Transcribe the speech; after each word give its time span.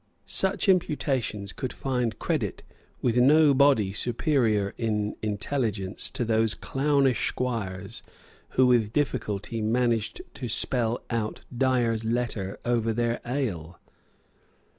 Such 0.25 0.67
imputations 0.67 1.53
could 1.53 1.71
find 1.71 2.17
credit 2.17 2.63
with 3.03 3.17
no 3.17 3.53
body 3.53 3.93
superior 3.93 4.73
in 4.75 5.15
intelligence 5.21 6.09
to 6.09 6.25
those 6.25 6.55
clownish 6.55 7.27
squires 7.27 8.01
who 8.57 8.65
with 8.65 8.93
difficulty 8.93 9.61
managed 9.61 10.23
to 10.33 10.47
spell 10.47 11.03
out 11.11 11.41
Dyer's 11.55 12.03
Letter 12.03 12.59
over 12.65 12.93
their 12.93 13.21
ale. 13.27 13.79